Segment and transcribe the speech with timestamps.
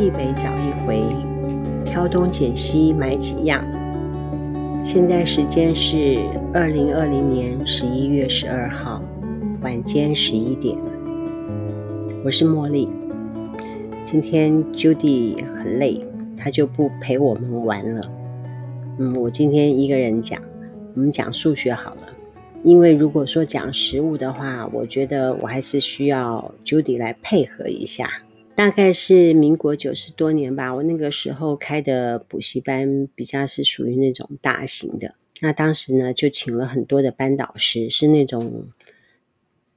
[0.00, 1.02] 地北找一回，
[1.84, 3.62] 挑东拣西买几样。
[4.82, 6.20] 现在时间是
[6.54, 9.02] 二零二零年十一月十二号
[9.60, 10.74] 晚间十一点。
[12.24, 12.88] 我是茉莉。
[14.02, 16.00] 今天 Judy 很累，
[16.34, 18.00] 她就不陪我们玩了。
[18.98, 20.40] 嗯，我今天一个人讲，
[20.94, 22.06] 我们讲数学好了。
[22.62, 28.08] 因为如果说讲实物的话，我觉得我还是需要 Judy 来配合一下。
[28.54, 35.14] 大概是民国九十多年吧，我那个时候开的补习班比较是属于那种大型的。
[35.40, 38.68] 那当时呢，就请了很多的班导师，是那种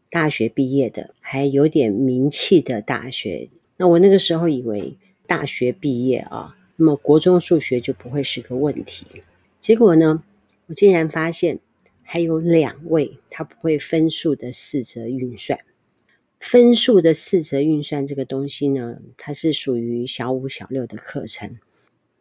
[0.10, 3.50] 大学毕业的，还有点名气的大学。
[3.78, 9.06] 那我那个时候以为大学毕业啊，那么国中数学就不会是个问题。
[9.62, 10.24] 结果呢，
[10.68, 11.60] 我竟然发现。
[12.06, 15.58] 还有两位，他不会分数的四则运算。
[16.44, 21.58] 分数的四则运算这个东西呢，它是属于小五、小六的课程。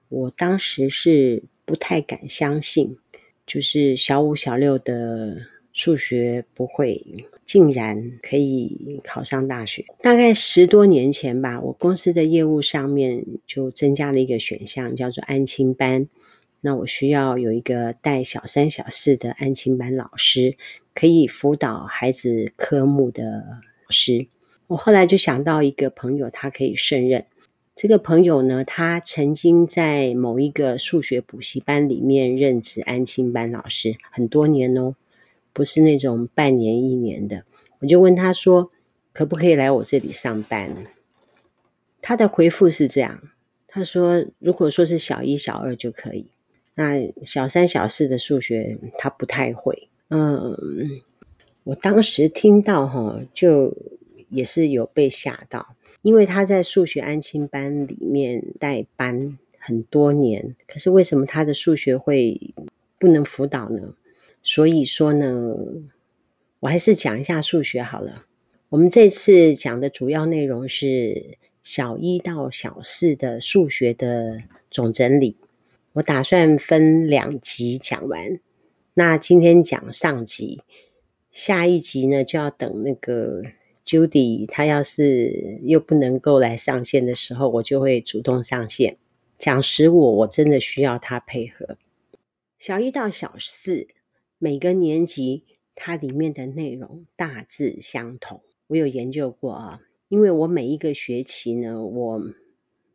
[0.08, 2.96] 我当时是不太敢相信，
[3.44, 5.38] 就是小五、小六的
[5.72, 7.04] 数学不会，
[7.44, 9.84] 竟然可以考上大学。
[10.00, 16.06] 大概十多年前吧，我公司的业务上面就增加了一个选项，叫做安亲班。
[16.60, 20.56] 那我需要有一个带小三、小四的安亲班老师，
[20.94, 23.58] 可以辅导孩子科目的
[23.92, 24.26] 师。
[24.66, 27.26] 我后来就想到一个朋友，他可以胜任。
[27.76, 34.94] 这个朋友呢，他曾经在某一个数学补习班里面任职安亲班老师很多年哦，
[35.52, 37.44] 不是那种半年一年的。
[37.80, 38.70] 我就问他说，
[39.12, 40.86] 可不可以来我这里上班？
[42.00, 43.22] 他的回复是这样，
[43.66, 46.26] 他说，如果说是小一、小二就可以。
[46.74, 50.56] 那小三、小四的数学他不太会，嗯，
[51.64, 53.76] 我当时听到哈，就
[54.30, 62.52] 也是有被吓到，因为他在数学安亲班里面带班很多年，可是为什么他的数学会
[62.98, 63.94] 不能辅导呢？
[64.42, 65.56] 所以说呢，
[66.60, 68.26] 我还是讲一下数学好了。
[68.70, 75.36] 我们这次讲的主要内容是小一到小四的数学的总整理。
[75.92, 78.40] 我打算分两集讲完，
[78.94, 80.62] 那今天讲上集，
[81.32, 83.42] 下一集呢就要等那个
[83.86, 88.98] Judy 他要是又不能够来上线的时候，我就会主动上线。
[89.38, 91.78] 讲实我，我真的需要他配合。
[92.58, 93.88] 小一到小四
[94.38, 95.44] 每个年级
[95.74, 102.22] 它里面的内容大致相同，我有研究过啊，因为我每一个学期呢，我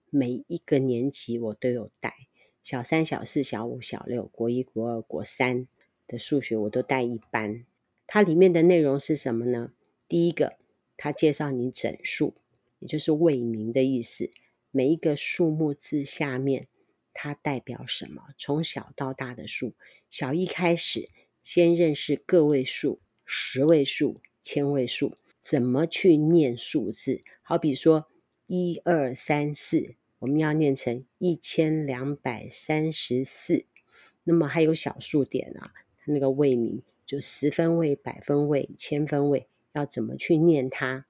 [0.09, 2.13] 每一个年级我都有带。
[2.61, 5.67] 小三、小四、小五、小六、国一、国二、国三
[6.07, 7.65] 的数学我都带一班。
[8.07, 9.73] 它里面的内容是什么呢？
[10.07, 10.57] 第一个，
[10.95, 12.33] 它介绍你整数，
[12.79, 14.31] 也就是位名的意思。
[14.71, 16.67] 每一个数目字下面
[17.13, 18.29] 它代表什么？
[18.37, 19.73] 从小到大的数，
[20.09, 21.09] 小一开始
[21.43, 27.21] 先认识个位数、十位数、千位数，怎么去念数字？
[27.43, 28.07] 好比说
[28.47, 29.95] 一二三四。
[30.19, 33.65] 我们要念成一千两百三十四，
[34.23, 35.75] 那么还有小数点啊，
[36.05, 41.05] 那个位名就十分位、百分位、千分位，要怎么去念它？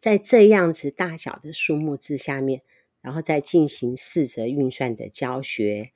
[0.00, 2.62] 在这样子大小的数目字下面，
[3.02, 5.90] 然后再进行四则运算的教学，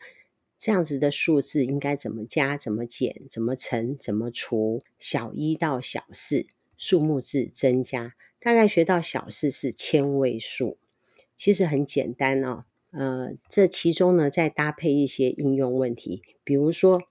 [0.58, 4.84] 这样子的数字应该怎么加、怎么减、怎么乘、怎么除？
[4.98, 6.46] 小一到小四
[6.76, 10.76] 数目字增加，大概学到小四是千位数。
[11.34, 17.02] 其实很简单哦，呃，这其中呢，再搭配一些应用问题，比如说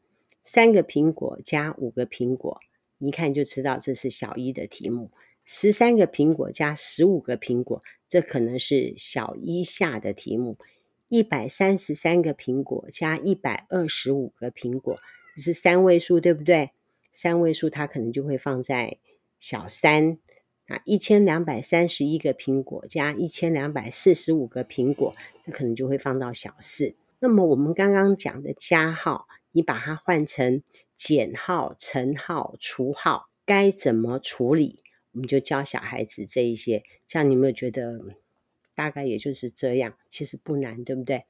[0.46, 2.60] 三个苹果加五个苹果，
[3.00, 5.10] 一看就知道这是小一的题目；
[5.44, 10.54] 十三个苹果加十五个苹果，这可能是小一下的题目；
[11.10, 14.98] 一百三十三个苹果加一百二十五个苹果，
[15.36, 16.70] 这是三位数，对不对？
[17.12, 19.00] 三位数它可能就会放在
[19.40, 20.20] 小三。
[20.68, 26.96] 啊，一千两百三十一个苹果加一千两百四十五个苹果，这可能就会放到小四。
[27.20, 30.62] 那么我们刚刚讲的加号，你把它换成
[30.98, 34.84] 减号、乘号、除号，该怎么处理？
[35.14, 36.84] 我们就教小孩子这一些。
[37.08, 38.02] 这样你有没有觉得
[38.76, 39.98] 大概也就是这样？
[40.10, 41.24] 其实不难，对不对？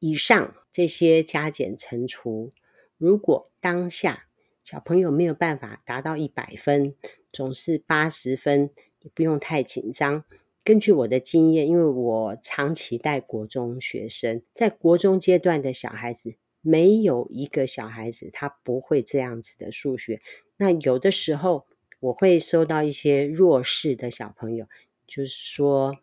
[0.00, 2.50] 以上这些加减乘除，
[2.98, 4.26] 如果当下
[4.64, 6.96] 小朋友没有办法达到一百分，
[7.32, 8.70] 总是八十分，
[9.02, 10.24] 也不用太紧张。
[10.64, 16.34] 根据我的经验，因为我长期带国中学生，在国中阶段的小孩子，
[16.64, 20.20] 没有一个小孩子他不会这样子的数学。
[20.56, 21.66] 那有的时候
[22.00, 24.66] 我会收到一些弱势的小朋友，
[25.06, 25.98] 就是说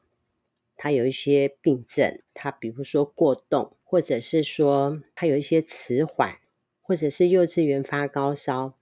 [0.77, 6.39] 他有一些病症，他比如说过动，或者是说他有一些迟缓，
[6.81, 8.75] 或者是幼稚园发高烧，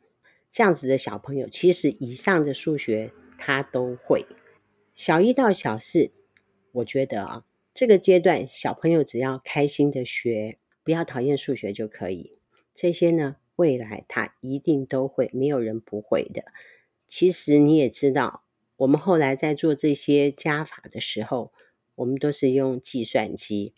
[0.52, 4.26] 这样子的小朋友，其实以上的数学他都会。
[4.94, 6.12] 小一到小四，
[6.74, 10.58] 我觉得啊，这个阶段小朋友只要开心的学，
[10.90, 12.40] 不要讨厌数学就可以。
[12.74, 16.46] 这些呢，未来他一定都会，没有人不会的。
[17.06, 18.42] 其实你也知道，
[18.76, 21.54] 我们后来在做这些加法的时候，
[21.94, 23.76] 我们都是用计算机。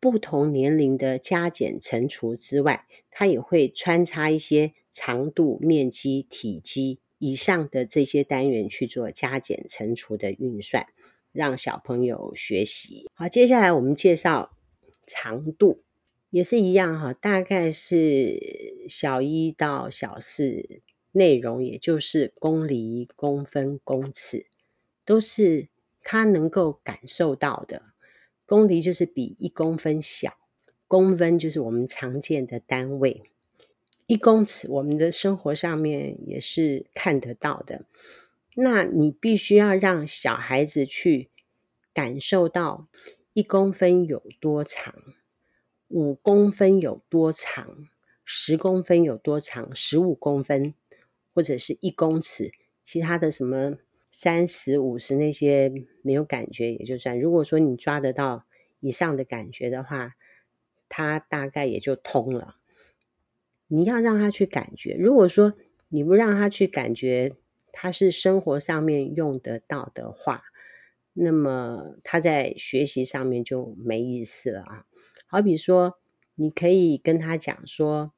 [0.00, 10.86] 不同年龄的加减乘除之外，它也会穿插一些长度、面积、体积以上的这些单元去做加减乘除的运算，
[11.32, 13.10] 让小朋友学习。
[13.12, 14.56] 好，接下来我们介绍
[15.06, 15.82] 长度。
[16.30, 20.80] 也是一样哈，大概是小一到小四，
[21.10, 24.46] 内容也就是公厘、公分、公尺，
[25.04, 25.68] 都是
[26.02, 27.82] 他能够感受到的。
[28.46, 30.38] 公厘就是比一公分小，
[30.86, 33.22] 公分就是我们常见的单位，
[34.06, 37.84] 一公尺我们的生活上面也是看得到的。
[38.54, 41.28] 那你必须要让小孩子去
[41.92, 42.88] 感受到
[43.32, 44.94] 一公分有多长。
[45.90, 47.88] 五公分有多长？
[48.24, 49.74] 十公分有多长？
[49.74, 50.72] 十五公分，
[51.34, 52.52] 或者是一公尺？
[52.84, 53.76] 其他的什么
[54.08, 55.72] 三十五十那些
[56.02, 57.18] 没有感觉也就算。
[57.18, 58.46] 如果说你抓得到
[58.78, 60.14] 以上的感觉的话，
[60.88, 62.56] 他大概也就通了。
[63.66, 64.96] 你要让他去感觉。
[64.98, 65.54] 如果说
[65.88, 67.34] 你不让他去感觉，
[67.72, 70.44] 他是生活上面用得到的话，
[71.12, 74.86] 那么他在学习上面就没意思了啊。
[75.32, 75.96] 好比说，
[76.34, 78.12] 你可以跟他讲说，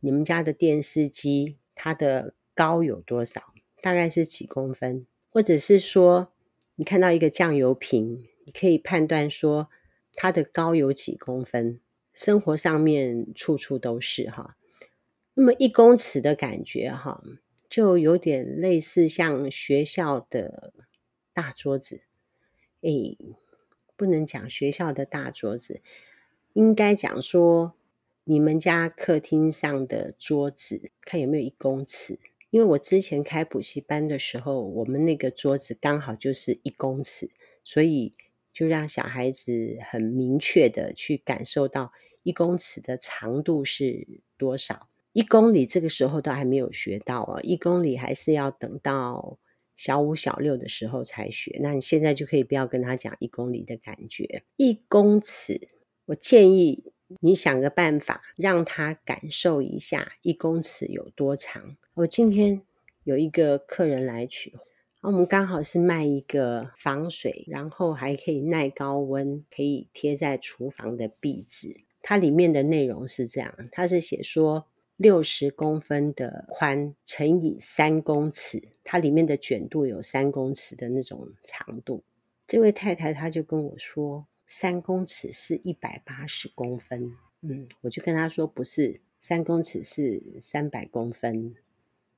[0.00, 3.52] 你们家的电视机它的高有多少？
[3.82, 5.06] 大概是几公分？
[5.28, 6.32] 或者是说，
[6.76, 9.68] 你看到一个酱油瓶，你可以判断说
[10.14, 11.80] 它的高有几公分？
[12.14, 14.56] 生活上面处处都是哈。
[15.34, 17.22] 那么一公尺的感觉哈，
[17.68, 20.72] 就有点类似像学校的
[21.34, 22.00] 大桌子。
[22.80, 23.18] 诶，
[23.96, 25.82] 不能讲学校的大桌子。
[26.54, 27.74] 应该讲说，
[28.24, 32.18] 你们家客厅上的桌子，看有没有一公尺？
[32.50, 37.30] 因为我之前开补习班的时候，我们那个桌子刚好就是一公尺，
[37.64, 38.14] 所以
[38.52, 41.92] 就让小孩子很明确的去感受到
[42.22, 44.06] 一公尺的长度是
[44.38, 44.88] 多少。
[45.12, 49.38] 一公里这个时候都还没有学到啊，一公里还是要等到
[49.74, 51.58] 小五、小六的时候才学。
[51.60, 55.73] 那你现在就可以不要跟他讲一公里的感觉，一公尺。
[56.06, 61.76] 我建议你想个办法，让他感受一下一公尺有多长。
[61.94, 62.60] 我今天
[63.04, 64.52] 有一个客人来取，
[65.00, 71.80] 我们刚好是卖一个防水，然后还可以耐高温，可以贴在厨房的壁纸。
[72.02, 74.66] 它里面的内容是这样，它是写说
[74.98, 82.02] 六十公分的宽乘以三公尺，它里面的卷度有三公尺的那种长度。
[82.46, 84.26] 这位太太她就跟我说。
[84.56, 91.56] 三公尺是一百八十公分，嗯，我就跟他说不是，三公尺是三百公分。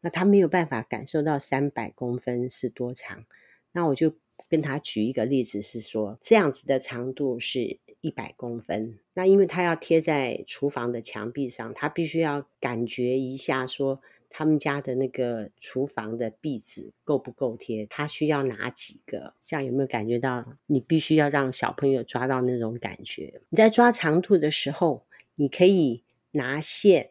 [0.02, 3.25] 那他没有办法感受到三百公分是多长，
[3.72, 4.14] 那我就
[4.50, 8.99] 跟他举一个例子，是说这样子的长度是一百公分。
[9.14, 14.02] 那因为他要贴在厨房的墙壁上，他必须要感觉一下说。
[14.28, 17.87] 他们家的那个厨房的壁纸够不够贴？
[17.87, 19.35] 他需要哪几个？
[19.47, 20.45] 这样有没有感觉到？
[20.66, 23.40] 你必须要让小朋友抓到那种感觉。
[23.49, 25.06] 你在抓长度的时候，
[25.37, 26.02] 你可以
[26.33, 27.09] 拿线、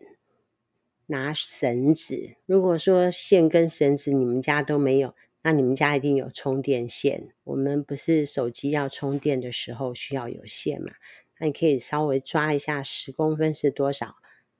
[1.07, 2.35] 拿绳子。
[2.45, 7.29] 如果说线跟绳子你们家都没有，那你们家一定有充电线。
[7.43, 10.91] 我们不是手机要充电的时候需要有线嘛？
[11.39, 14.15] 那你可以稍微抓一下十公分是多少？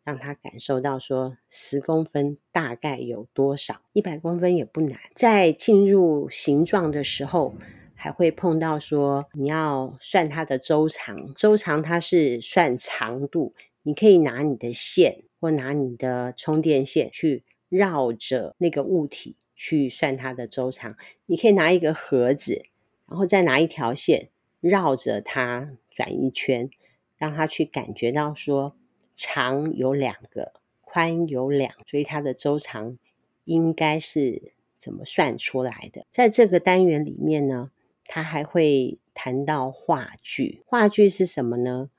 [0.06, 5.00] 让他感受到说十公分大概有多少，一百公分也不难。
[5.16, 7.56] 在进入形状的时候，
[7.96, 20.96] 还会碰到说你要算它的周长，周长它是算长度，你可以拿你的线或拿你的充电线去绕着那个物体去算它的周长。
[21.26, 22.66] 你可以拿一个盒子，
[23.10, 24.30] 然后再拿一条线
[24.62, 26.70] 绕着它转一圈，
[27.18, 28.76] 让它去感觉到说。
[29.16, 32.98] 长有两个，宽有两，所以它的周长
[33.46, 36.06] 应该是怎么算出来的？
[36.12, 37.72] 在这个单元里面呢，
[38.06, 40.62] 它还会谈到话距。
[40.66, 41.90] 话距是什么呢？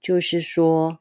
[0.00, 0.98] 就是说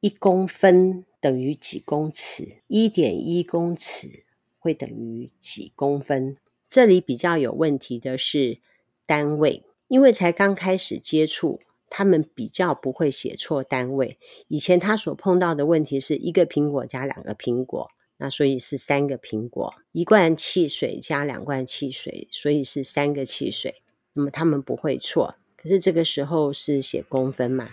[0.00, 4.24] 一公分等于几公尺，一点一公尺
[4.58, 6.36] 会等于几公分。
[6.68, 8.58] 这里比较有问题的是
[9.04, 14.18] 单位，因为才刚开始接触，他们比较不会写错单位。
[14.48, 23.82] 以前他所碰到的问题是一个苹果加两个苹果，那所以是三个苹果；一罐汽水加两罐汽水，所以是三个汽水。
[24.12, 27.70] 那么他们不会错，可是这个时候是写公分嘛？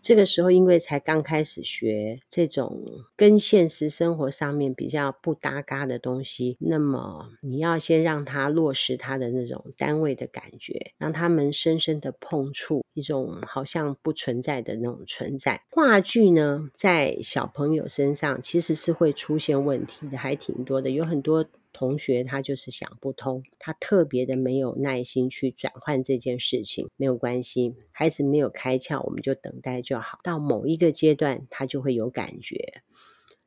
[0.00, 2.82] 这个时候，因为才刚开始学这种
[3.16, 15.60] 跟现实生活上面比较不搭嘎的东西，那么你要先让他落实他的那种单位的感觉，让他们深深的碰触一种好像不存在的那种存在。
[15.70, 21.44] 话剧呢，在小朋友身上其实是会出现问题的，还挺多的，有很多。
[21.72, 30.18] 同学他就是想不通，他特别的没有耐心去转换这件事情，没有关系，孩子没有开窍，我们就等待就好。
[30.22, 32.82] 到某一个阶段，他就会有感觉。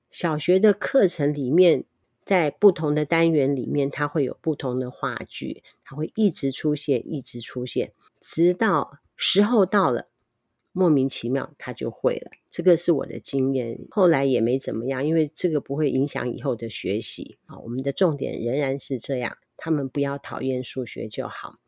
[0.09, 1.85] 小学的课程里面，
[2.23, 10.10] 在不同的单元里面，它会有不同的话剧，它会一直出现，一直出现，直到时候到了。
[10.73, 12.31] 莫名其妙，他就会了。
[12.49, 17.59] 这个是我的经验，后来也没怎么样，因为这个不会影响以后的学习啊。
[17.59, 21.59] 我们的重点仍然是这样，他们不要讨厌数学就好。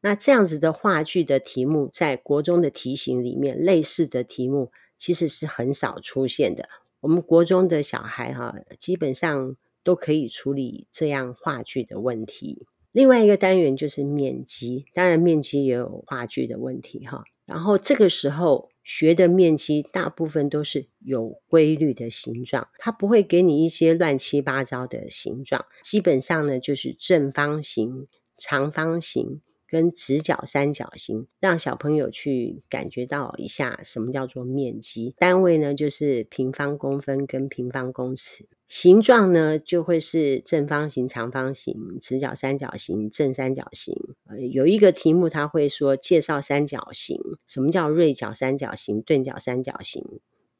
[0.00, 6.68] 那这样子的话剧的题目，在国中的题型里面，类似的题目其实是很少出现的。
[7.00, 12.66] 我们国中的小孩哈，基本上都可以处理这样话剧的问题。
[12.90, 17.24] 另外一个单元就是面积，当然面积也有话剧的问题哈。
[17.52, 25.66] 然后这个时候学的面积大部分都是有规律的形状，它不会给你一些乱七八糟的形状。
[25.82, 29.42] 基本上呢，就是正方形、长方形
[29.72, 35.14] 跟直角三角形，让小朋友去感觉到一下什么叫做面积。
[35.16, 38.46] 单位呢，就是平方公分跟平方公尺。
[38.66, 43.96] 形状呢，就会是正方形、长方形、直角三角形、正三角形。
[44.28, 50.04] 呃，有一个题目，他会说介绍三角形，什么叫锐角三角形、钝角三角形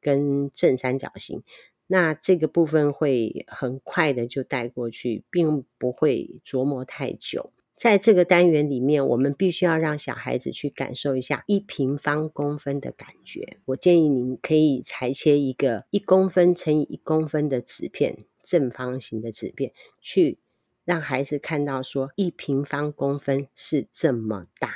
[0.00, 1.42] 跟正三角形？
[1.86, 7.52] 那这个部分会很快的就带过去，并不会琢磨太久。
[7.82, 13.58] 在这个单元里面，我们必须要让小孩子去感受一下一平方公分的感觉。
[13.64, 20.38] 我建议您可以裁切一个一公分乘以一公分的纸片，正方形的纸片，去
[20.84, 24.72] 让孩子看到说一平方公分是这么大。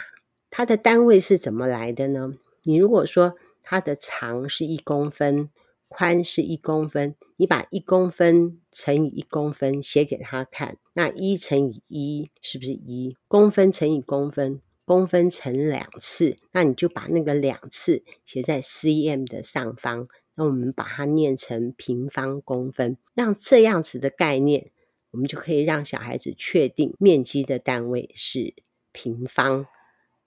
[0.51, 2.35] 它的单位是怎么来的呢？
[2.65, 5.51] 你如果说它的长是一公分。
[5.89, 13.19] 宽是一公分，你把一公分乘以一公分写给他看，那一乘以一是不是一？
[13.29, 24.71] 公分乘以公分，公分乘两次，那你就把那个两次写在 cm 的上方，那我们把它念成平方公分，让这样子的概念，
[25.11, 28.55] 我们就可以让小孩子确定面积的单位是
[28.93, 29.67] 平方。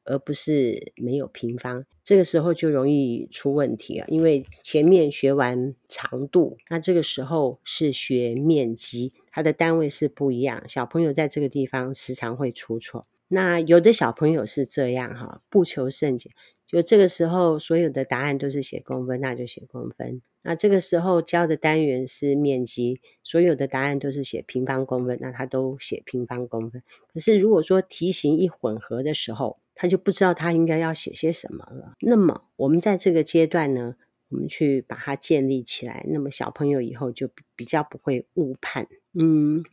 [0.09, 4.05] 而不是没有平方，这个时候就容易出问题了。
[4.09, 10.67] 因为前面学完长度，那这个时候是学面积，它的单位是不一样。
[10.67, 13.05] 小朋友在这个地方时常会出错。
[13.27, 16.31] 那有的小朋友是这样哈，不求甚解，
[16.65, 20.23] 就这个时候所有的答案都是写公分，那就写公分。
[20.41, 26.81] 那这个时候教的单元是面积，所有的答案都是写平方公分，那他都写平方公分。
[27.13, 31.95] 可是如果说题型一混合的时候，他就不知道他应该要写些什么了。
[32.01, 33.95] 那么我们在这个阶段呢，
[34.27, 38.89] 我们去把它建立起来，那么小朋友以后就比较不会误判。
[39.13, 39.63] 嗯，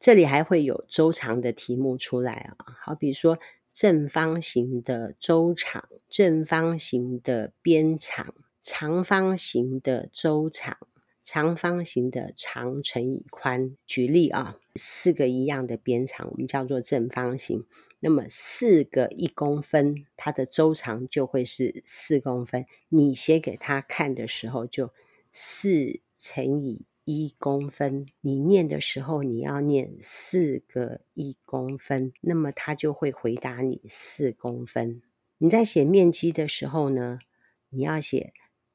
[0.00, 3.38] 这里还会有周长的题目出来啊，好比说
[3.72, 10.76] 正方形的周长、正方形的边长、长方形的周长、
[11.22, 13.76] 长方形的长乘以宽。
[13.86, 17.64] 举例啊，四个一样的边长，我们叫做正方形。
[18.04, 22.66] 那么四个一公分，它的周长就会是四公分。
[22.88, 24.90] 你写给他看的时候，就
[25.30, 28.06] 四乘以一公分。
[28.20, 35.00] 你念的时候，你要念四个一公分，那么他就会回答你四公分。
[35.38, 37.20] 你在写面积的时候呢，
[37.68, 38.32] 你要写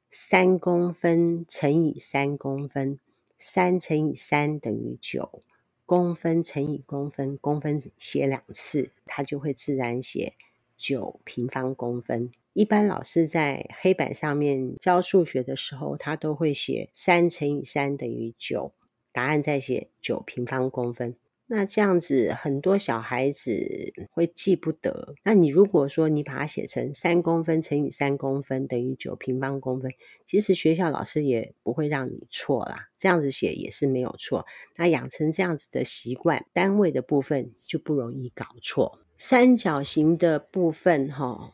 [0.09, 3.01] 三公分乘以三公分，
[3.37, 5.41] 三乘以三等于九。
[5.87, 10.33] 公分乘以公分，公分写两次，它就会自然写
[10.75, 12.29] 九平方公分。
[12.51, 18.73] 一般老师在黑板上面教数学的时候，他都会写三乘以三等于九，
[19.13, 21.15] 答案再写九平方公分。
[21.49, 25.15] 那这样子，很多小孩子会记不得。
[25.23, 29.89] 那你如果说你把它写成三公分乘以三公分等于九平方公分，
[30.25, 32.89] 其实学校老师也不会让你错啦。
[32.97, 34.45] 这样子写也是没有错。
[34.75, 38.99] 那养成这样子的习惯，单位的部分就不容易搞错。
[39.17, 41.53] 三角形的部分哈，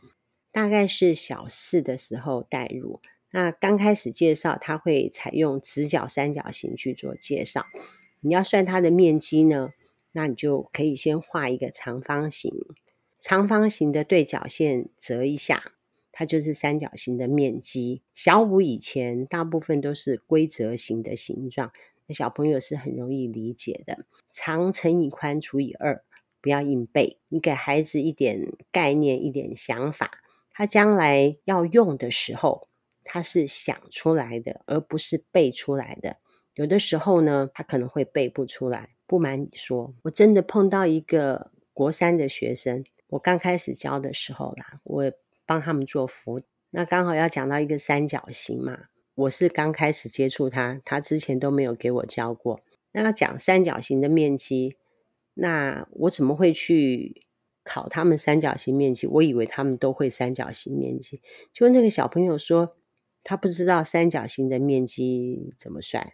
[0.52, 3.00] 大概是小四的时候带入。
[3.32, 7.66] 那刚开始介绍，它会采用直角三角形去做介绍。
[8.22, 9.72] 你要算它的面积呢，
[10.14, 12.52] 那你就可以先画一个长方形，
[13.20, 15.74] 长方形的对角线折一下，
[16.12, 18.02] 它就是三角形的面积。
[18.14, 21.74] 小五以前大部分都是规则形的形状，
[22.08, 24.06] 那小朋友是很容易理解的。
[24.32, 26.04] 长乘以宽除以二，
[26.40, 32.70] 不要硬背，你给孩子一点概念，一点想法，他将来要用的时候。
[33.06, 36.20] 他是想出来的，而不是背出来的。
[36.54, 38.93] 有的时候呢，他可能会背不出来。
[39.06, 45.12] 不瞒你说，我真的碰到一个国三的学生，我刚开始教的时候啦，我
[45.46, 46.42] 帮他们做辅，
[46.72, 48.86] 那刚好要讲到一个三角形嘛。
[49.16, 52.62] 我是刚开始接触他，他之前都没有给我教过。
[52.92, 54.78] 那要讲三角形的面积，
[55.36, 57.26] 那我怎么会去
[57.64, 59.08] 考他们三角形面积？
[59.08, 62.76] 我以为他们都会三角形面积，就那个小朋友说。
[63.26, 66.12] 他不知道三角形的面积怎么算，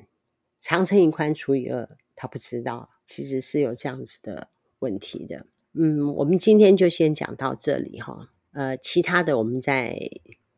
[0.60, 4.50] 长乘以宽除以二，他不知道，其实是有这样子的
[4.80, 5.46] 问题的。
[5.72, 9.98] 嗯，我们今天就先讲到这里哈，呃，其他的我们再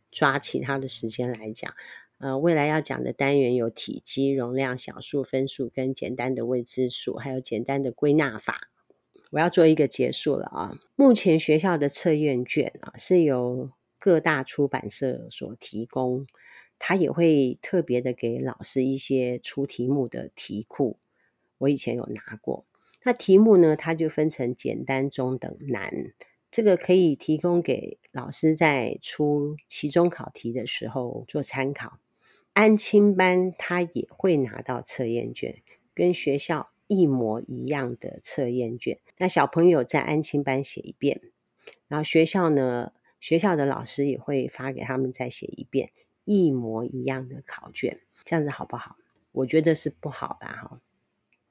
[0.09, 1.71] 抓其他的时间来讲。
[2.17, 8.71] 呃，未来要讲的单元有体积、容量、小数、分数跟简单的未知数，还有简单的归纳法。
[9.29, 10.79] 我要做一个结束了啊。
[10.95, 16.25] 目前学校的测验卷啊，是由各大出版社所提供。
[16.83, 20.97] 他也会特别的给老师一些出题目的题库，
[21.61, 22.65] 我以前有拿过。
[23.03, 26.13] 那题目呢，它就分成简单、中等、难，
[26.51, 31.97] 这个可以提供给老师在出期中考题的时候做参考。
[32.53, 35.61] 安亲班他也会拿到测验卷，
[35.93, 38.99] 跟学校一模一样的测验卷。
[39.17, 41.21] 那小朋友在安亲班写一遍，
[41.87, 45.91] 然后学校呢，学校的老师也会发给他们再写一遍。
[46.23, 48.95] 一模一样的考卷，这样子好不好？
[49.31, 50.79] 我觉得是不好的哈。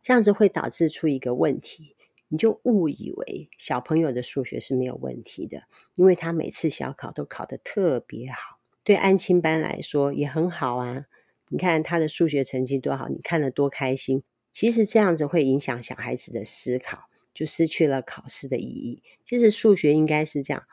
[0.02, 1.96] 这样子会导致出一个问题，
[2.28, 11.06] 你就误以为小朋友的数学是没有问题的，因为他每次小考都考得特别好，对安亲班来说也很好啊。
[11.48, 14.22] 你看他的数学成绩多好，你看了多开心。
[14.52, 19.02] 其实这样子会影响小孩子的思考，就失去了考试的意义。
[19.24, 20.64] 其实数学应该是这样，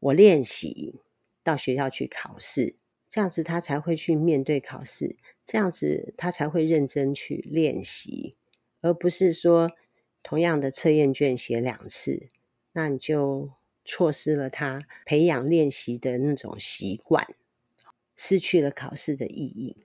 [0.00, 1.00] 我练习
[1.42, 2.76] 到学校去考试。
[3.08, 8.36] 这样子他才会去面对考试，这样子他才会认真去练习，
[8.82, 9.70] 而不是说
[10.22, 12.28] 同样的测验卷写两次，
[12.72, 13.50] 那你就
[13.84, 17.34] 错失了他培养练习的那种习惯，
[18.14, 19.78] 失去了考试的意义。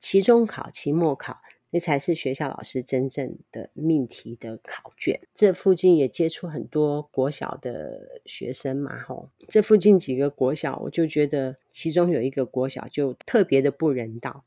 [0.00, 1.40] 期中考、期末考。
[1.70, 5.20] 那才是学校老师真正的命题的考卷。
[5.34, 9.30] 这附近也接触很多国小的学生嘛，吼。
[9.48, 14.44] 这附近几个国小，我就觉得其中有一个国小就特别的不人道。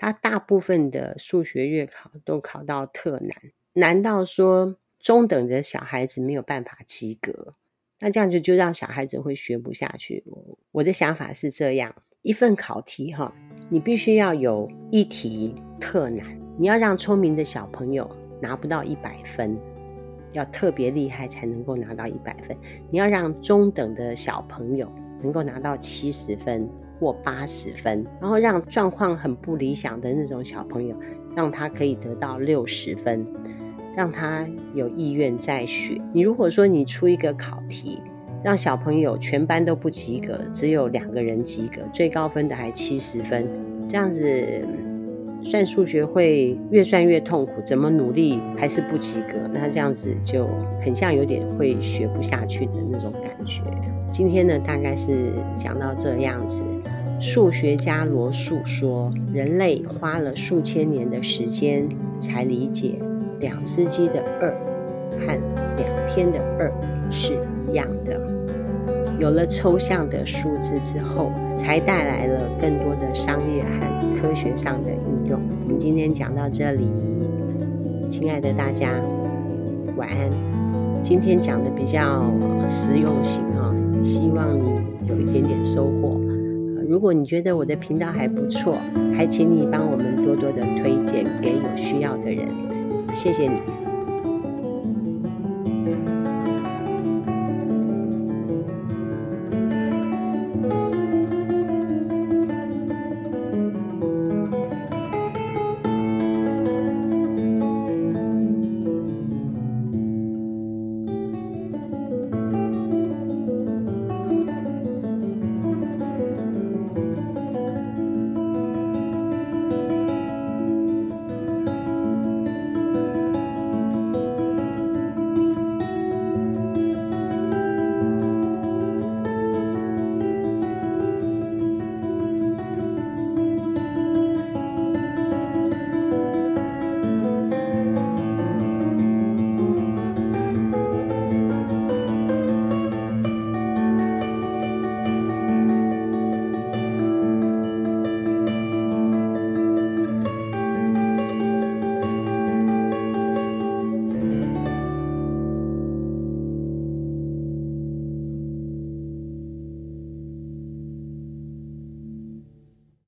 [0.00, 3.36] 他大部分的数学月考都考到特难，
[3.74, 7.52] 难道说中等的小孩子没有办法及格？
[7.98, 10.24] 那这样就就让小孩子会学不下去。
[10.72, 13.30] 我的想法是这样：一份考题哈，
[13.68, 16.26] 你必须要有一题特难。
[16.56, 18.10] 你要让聪明的小朋友
[18.40, 19.54] 拿不到一百分，
[20.32, 22.56] 要特别厉害才能够拿到一百分。
[22.90, 26.66] 你要让中等的小朋友能够拿到七十分
[27.00, 30.94] 过八十分，然后让状况很不理想的那种小朋友，
[31.34, 33.26] 让他可以得到六十分，
[33.96, 36.00] 让他有意愿再学。
[36.12, 38.00] 你如果说你出一个考题，
[38.44, 43.48] 让小朋友全班都不及格，只有两个人及格，最高分的还七十分，
[43.88, 44.64] 这样子。
[45.42, 50.46] 算数学会越算越痛苦，怎么努力还是不及格，那这样子就
[50.82, 53.62] 很像有点会学不下去的那种感觉。
[54.12, 56.62] 今天呢，大概是讲到这样子。
[57.20, 61.86] 数学家罗素说，人类花了数千年的时间
[62.18, 62.98] 才理解
[63.40, 64.50] 两只鸡的二
[65.18, 65.26] 和
[65.76, 66.72] 两天的二
[67.10, 67.34] 是
[67.68, 68.18] 一样的。
[69.18, 75.38] 有了抽象的数字之后，才带来了更多的商业和科学上的应用。
[75.64, 76.86] 我们今天讲到这里，
[78.10, 78.98] 亲爱的大家，
[79.94, 80.30] 晚安。
[81.02, 82.24] 今天讲的比较
[82.66, 86.18] 实用型哈，希望你有一点点收获。
[86.90, 88.76] 如果你觉得我的频道还不错，
[89.16, 92.48] 还请你帮我们多多的推荐给有需要的人，
[93.14, 93.79] 谢谢你。